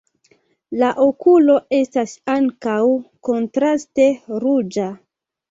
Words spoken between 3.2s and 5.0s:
kontraste ruĝa.